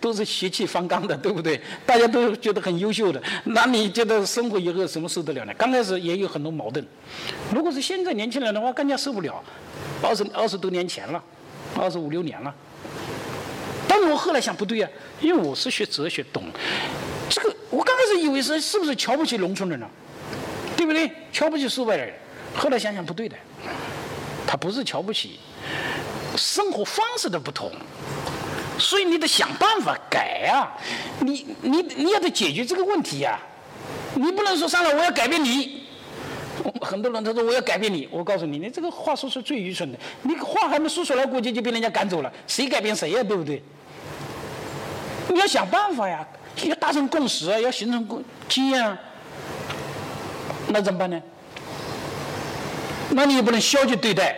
[0.00, 1.60] 都是血气方刚的，对不对？
[1.84, 5.52] 大家都觉得很优秀的，那你觉得生活以后什么受得了呢？
[5.58, 6.82] 刚开始也有很多矛盾。
[7.54, 9.44] 如果是现在年轻人的话，更加受不了。
[10.02, 11.22] 二十二十多年前了，
[11.76, 12.54] 二十五六年了。
[13.86, 14.88] 但是我后来想不对呀，
[15.20, 16.44] 因为我是学哲学，懂
[17.28, 17.54] 这个。
[17.68, 19.86] 我刚开始以为是是不是瞧不起农村人呢？
[20.74, 21.10] 对不对？
[21.30, 22.14] 瞧不起苏北人。
[22.58, 23.36] 后来想想不对的，
[24.46, 25.38] 他不是瞧不起，
[26.36, 27.70] 生活方式的不同，
[28.78, 30.76] 所以你得想办法改啊！
[31.20, 33.38] 你你你要得解决这个问题呀！
[34.14, 35.86] 你不能说上来我要改变你。
[36.80, 39.98] 很多人他说我要改变你，我告诉你，你这个话说是最愚蠢的。
[40.22, 42.32] 你话还没说出来，估计就被人家赶走了。
[42.48, 43.22] 谁改变谁呀？
[43.22, 43.62] 对不对？
[45.28, 46.26] 你要想办法呀，
[46.64, 48.98] 要达成共识啊，要形成共经验啊。
[50.68, 51.22] 那怎么办呢？
[53.10, 54.36] 那你也不能消极对待。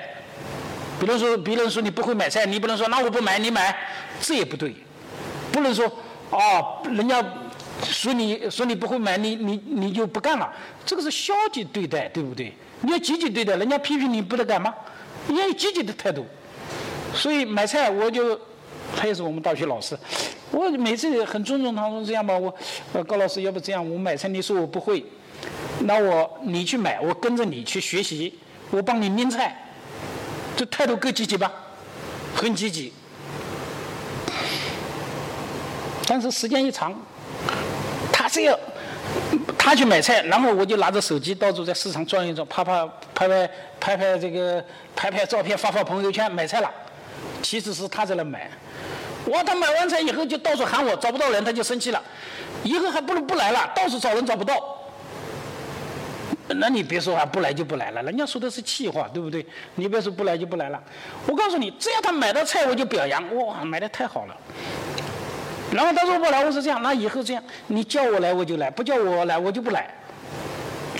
[0.99, 3.77] 比如说，别人说你不会买菜，你不能说那我不买，你买，
[4.21, 4.75] 这也不对。
[5.51, 5.87] 不能说
[6.31, 7.25] 哦，人家。
[7.83, 10.53] 说你说你不会买，你你你就不干了，
[10.85, 12.53] 这个是消极对待，对不对？
[12.83, 14.75] 你要积极对待，人家批评你不得干吗？
[15.29, 16.27] 你要有积极的态度。
[17.15, 18.39] 所以买菜，我就
[18.95, 19.99] 他也是我们大学老师，
[20.51, 25.03] 我每次很尊重他，说这样吧，我高老师要不这样，我买菜你说我不会，
[25.85, 28.39] 那我你去买，我跟着你去学习，
[28.71, 29.57] 我帮你拎菜，
[30.57, 31.51] 这态度够积极吧？
[32.35, 32.93] 很积极。
[36.07, 36.95] 但是时间一长。
[38.13, 38.59] 他这样，
[39.57, 44.63] 他去买菜，然后我就拿着手机到处在市场转一转，拍拍拍拍拍拍这个
[44.95, 46.71] 拍拍照片，发发朋友圈，买菜了。
[47.43, 48.51] 其实是他在那买。
[49.25, 52.03] 我，他买完菜以后就到处喊我，找不到人，他就生气了。
[52.63, 54.55] 以后还不如不来了，到处找人找不到。
[56.57, 59.45] 那你别说啊，不来就不来了，人家说的是气话，对不对？
[59.77, 60.83] 你别说不来就不来了。
[61.27, 64.37] 我告诉你，只要他买到菜，我就表扬，哇，买的太好了。
[65.73, 69.89] 然后他说不来，我说这样，那以后这样，你叫我来我就来，不叫我来我就不来，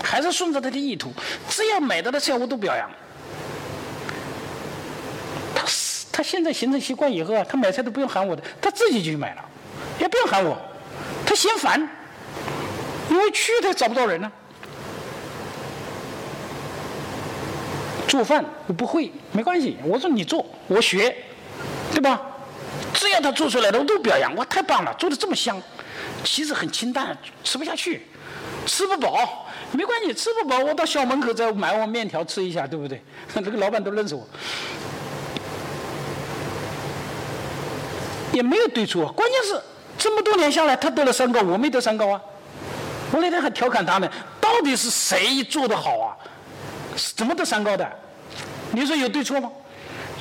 [0.05, 1.13] 还是顺着他的意图，
[1.49, 2.89] 只要买到的菜我都表扬。
[5.55, 5.67] 他
[6.13, 9.45] 他现在形成习惯以后啊，他买菜都不用喊我的，他自己就去买了，
[9.99, 10.57] 也不用喊我，
[11.27, 11.81] 他嫌烦，
[13.11, 14.31] 因为去他找不到人呢。
[18.11, 21.17] 做饭我不会，没关系，我说你做，我学，
[21.93, 22.21] 对吧？
[22.93, 25.63] 只要他做出来的，我都表扬，哇，太棒了，做的这么香。
[26.25, 28.03] 其实很清淡，吃不下去，
[28.67, 33.01] 吃不饱，没关系，吃不饱，我到校门口再买碗面条吃一下，对不对？
[33.33, 34.27] 这个老板都认识我，
[38.33, 39.07] 也没有对错。
[39.13, 39.63] 关键是
[39.97, 42.21] 这么多年下来，他得了三高，我没得三高啊。
[43.13, 46.17] 我那天还调侃他们，到底是谁做的好啊？
[47.17, 47.91] 怎么得三高的？
[48.73, 49.51] 你说有对错吗？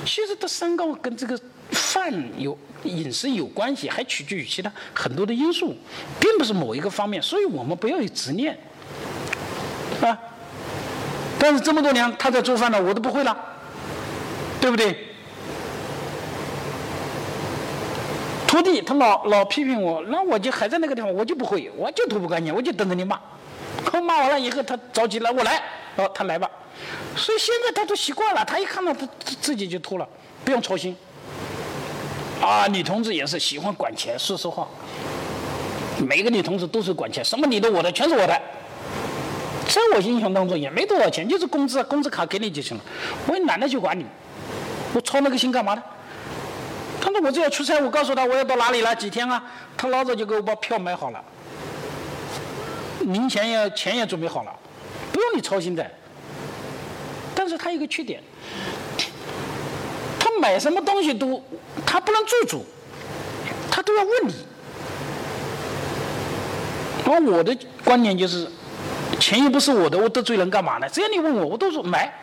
[0.06, 1.40] 其实得三高跟这个。
[1.72, 5.76] 饭有饮食有关系，还取决于其他很多的因素，
[6.20, 8.58] 并不是某一个方面，所以我们不要有执念，
[10.02, 10.18] 啊。
[11.38, 13.38] 但是这么多年他在做饭呢，我都不会了，
[14.60, 14.98] 对不对？
[18.48, 23.20] 徒弟他老老批评我，那我就还在那个地方，我就不会，我就拖不干净，我就等着你骂。
[23.94, 25.62] 我骂完了以后，他着急了，我来，
[26.00, 26.50] 哦，他来吧。
[27.16, 29.08] 所以现在他都习惯了，他一看到他
[29.42, 30.08] 自己就脱了，
[30.46, 30.96] 不用操心。
[32.42, 34.18] 啊，女同志也是喜欢管钱。
[34.18, 34.68] 说实话，
[36.08, 38.42] 每个女同志都是管钱，什么你的我的全是我的。
[39.68, 42.84] 在我印象当中也没多少钱，就是工资，工资卡给你就行了。
[43.28, 44.06] 我也懒得去管你，
[44.94, 45.84] 我操那个心干嘛呢？
[47.02, 49.44] 他说我这要出差，我告诉他我要到哪里了，几天啊？
[49.78, 51.24] 他老早就给我把票买好了，
[53.02, 54.52] 零钱也钱也准备好了，
[55.20, 55.86] 不用你操心的。
[57.36, 58.22] 但是他有个缺点。
[60.18, 61.44] 他买什么东西都，
[61.86, 62.66] 他不能做主，
[63.70, 64.34] 他都要问你。
[67.06, 68.48] 而我的观点就是，
[69.20, 70.88] 钱又不是我的，我得罪人干嘛呢？
[70.88, 72.14] 只要你问我，我都说买。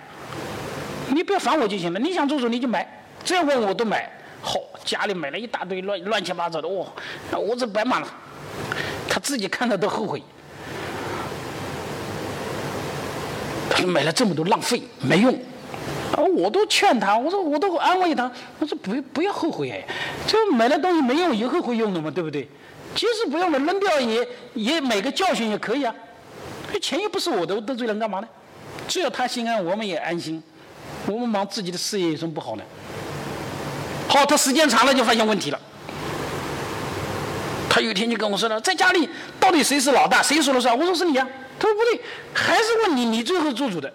[1.09, 2.01] 你不要烦我就行了。
[2.01, 2.87] 你想做主你就买，
[3.23, 4.11] 只要问我都买。
[4.41, 6.87] 好，家里买了一大堆乱乱七八糟的，哇，
[7.39, 8.09] 屋子摆满了，
[9.09, 10.23] 他自己看到都后悔。
[13.69, 15.33] 他说买了这么多浪费，没用。
[16.13, 19.85] 啊，我都劝他，我说我都安慰他，我说不不要后悔哎，
[20.27, 22.49] 这买了东西没用，以后会用的嘛，对不对？
[22.95, 25.95] 即使不用了，扔掉也也买个教训也可以啊。
[26.73, 28.29] 这钱又不是我的，我得罪人干嘛呢？
[28.87, 30.43] 只要他心安，我们也安心。
[31.07, 32.63] 我们忙自己的事业有什么不好呢？
[34.09, 35.61] 好，他时间长了就发现问题了。
[37.69, 39.09] 他有一天就跟我说了，在家里
[39.41, 40.79] 到底谁是老大，谁说了算？
[40.79, 41.27] 我说是你啊。
[41.59, 42.01] 他说不对，
[42.35, 43.93] 还是问你，你最后做主的。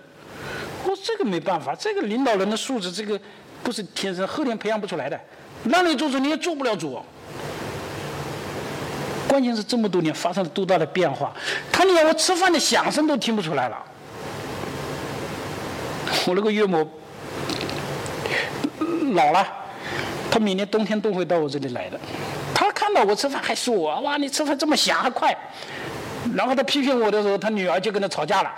[0.84, 3.20] 我说这个没办法，这个领导人的素质，这个
[3.62, 5.20] 不是天生，后天培养不出来的。
[5.66, 6.99] 让你做主，你也做不了主。
[9.28, 11.32] 关键是这么多年发生了多大的变化，
[11.72, 13.78] 他连我吃饭的响声都听不出来了。
[16.26, 16.86] 我那个岳母
[19.14, 19.47] 老了，
[20.30, 21.99] 他每年冬天都会到我这里来的。
[22.53, 25.36] 他看到我吃饭还说我哇，你吃饭这么响还快。
[26.36, 28.52] 然后他批评我的时候，他女儿就跟他吵架了。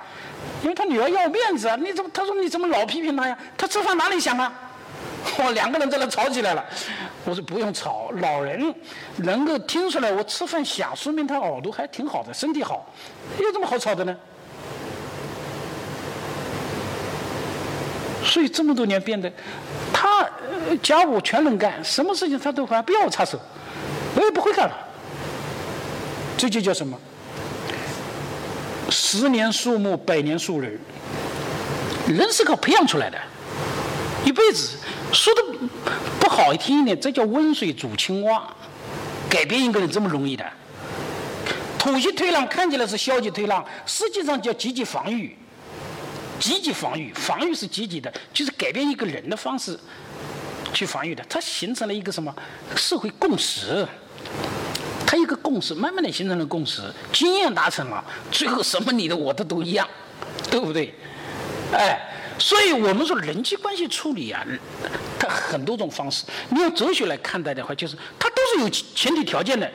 [0.62, 2.10] 因为他女儿要面子啊，你怎么？
[2.14, 3.38] 他说你怎么老批评他呀？
[3.58, 4.52] 他吃饭哪里香啊？
[5.38, 6.64] 我 两个人在那吵起来了。
[7.26, 8.74] 我说不用吵，老人
[9.18, 12.86] 能够听出来我吃饭响，说明他耳朵还挺好的，身体好，
[13.40, 14.16] 有什么好吵的呢？
[18.26, 19.32] 所以这么多年变得，
[19.94, 20.28] 他
[20.82, 23.40] 家务全能干，什么事情他都会，不要我插手，
[24.16, 24.76] 我也不会干了。
[26.38, 26.98] 这就叫什么？
[28.90, 30.80] 十年树木，百年树人。
[32.08, 33.18] 人是靠培养出来的，
[34.26, 34.78] 一辈子
[35.14, 35.42] 说的
[36.20, 38.44] 不好听一点，这叫温水煮青蛙。
[39.30, 40.46] 改变一个人这么容易的？
[41.80, 45.36] 土气退让看起来是消极退让，实际上叫积极防御。
[46.40, 49.80] 积极防御，防御是积极的，就是改变一个人的方式
[50.74, 51.24] 去防御的。
[51.30, 52.34] 它形成了一个什么
[52.76, 53.88] 社会共识？
[55.06, 56.82] 它一个共识，慢慢的形成了共识，
[57.12, 59.88] 经验达成了，最后什么你的我的都一样，
[60.49, 60.93] 对不对？
[61.72, 61.99] 哎，
[62.38, 64.45] 所以我们说人际关系处理啊，
[65.20, 66.24] 它很多种方式。
[66.49, 69.70] 你用哲学来看待的话，就是它都是有前提条件的。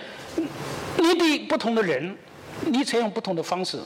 [0.97, 2.17] 你对不同的人，
[2.67, 3.79] 你采用不同的方式。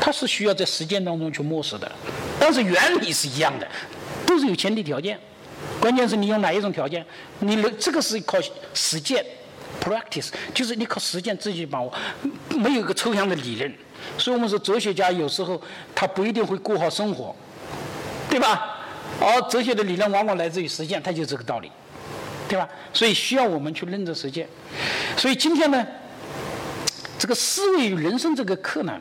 [0.00, 1.90] 它是需要在实践当中去摸索的，
[2.38, 3.66] 但是原理是一样的，
[4.26, 5.18] 都是有前提条件，
[5.80, 7.02] 关键是你用哪一种条件，
[7.38, 8.36] 你能这个是靠
[8.74, 9.24] 实践
[9.80, 11.92] ，practice，就是你靠实践自己把握，
[12.50, 13.72] 没有一个抽象的理论，
[14.18, 15.60] 所以我们说哲学家有时候
[15.94, 17.34] 他不一定会过好生活，
[18.28, 18.78] 对吧？
[19.20, 21.70] 而哲学的理论往往来自于实践，它就是这个道理，
[22.48, 22.68] 对吧？
[22.92, 24.48] 所以需要我们去认真实践，
[25.16, 25.86] 所以今天呢。
[27.16, 29.00] 这个思维与人生这个课呢，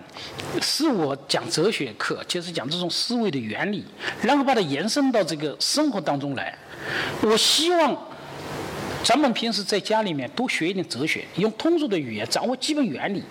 [0.62, 3.84] 是我讲哲学课，就是讲这种思维的原理，
[4.22, 6.58] 然后把它延伸到这个生活当中来。
[7.22, 7.92] 我希望
[9.04, 13.22] 咱们平时在家里面多学一点哲学，用通俗的语言掌握基本原理。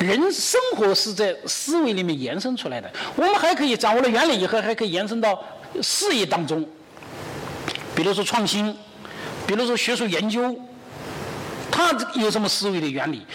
[0.00, 5.40] 人生活是在思维里面延伸出来的，我们还可以掌握了原理以后，还可以延伸到
[5.82, 6.66] 事业当中，
[7.94, 8.74] 比如说创新，
[9.46, 10.58] 比如说学术研究，
[11.70, 13.26] 它有什么思维的原理？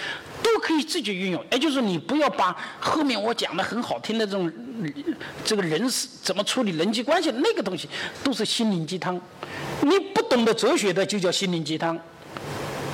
[0.45, 4.51] 都可以自己运用，也就是你不要把后面我讲的很好听的这种
[5.43, 7.89] 这个人是怎么处理人际关系那个东西
[8.23, 9.19] 都是心灵鸡汤。
[9.81, 11.97] 你不懂得哲学的就叫心灵鸡汤，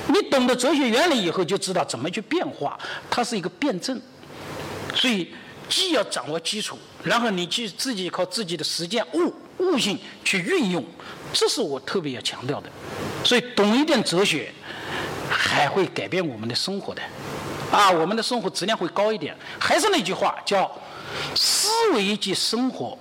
[0.08, 2.78] 你懂得哲学原理以后就知道怎么去变化，
[3.10, 4.00] 它是一个辩证。
[4.94, 5.28] 所以
[5.68, 10.82] 既要掌握基础，然后你去自己靠自己的实践悟悟性去运用，
[11.34, 12.70] 这是我特别要强调的。
[13.22, 14.50] 所以懂一点哲学，
[15.30, 17.02] 还会改变我们的生活的。
[17.72, 19.36] 啊，我们的生活质量会高一点。
[19.58, 20.70] 还是那句话，叫
[21.34, 22.96] 思维即生活。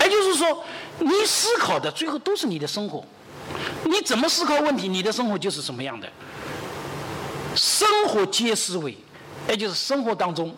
[0.00, 0.64] 也就是说，
[1.00, 3.04] 你思考的最后都是你的生活。
[3.84, 6.08] 你怎么思考问题，你的生活就是什么样的。
[7.56, 8.96] 生活皆思维，
[9.48, 10.54] 也就是生活当中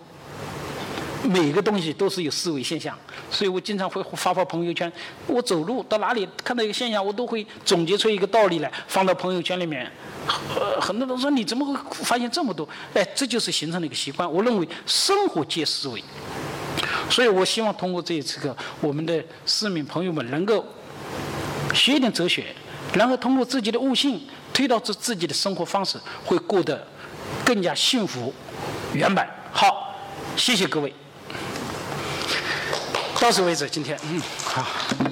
[1.24, 2.96] 每个东西都是有思维现象。
[3.30, 4.90] 所以我经常会发发朋友圈。
[5.26, 9.90] 我走路到哪里看到一个现象，我都会总结出一个道理来，放到朋友圈里面。
[10.56, 12.68] 呃，很多人说你怎么会发现这么多？
[12.94, 14.30] 哎，这就是形成了一个习惯。
[14.30, 16.02] 我认为生活皆思维，
[17.08, 20.64] 所以我希望通过这一次课，我们的市民朋友们能够
[21.72, 22.46] 学一点哲学，
[22.94, 24.20] 然后通过自己的悟性
[24.52, 26.84] 推导出自己的生活方式，会过得
[27.44, 28.34] 更加幸福
[28.94, 29.28] 圆满。
[29.52, 29.94] 好，
[30.36, 30.92] 谢谢各位，
[33.20, 33.68] 到此为止。
[33.68, 34.66] 今天，嗯，好。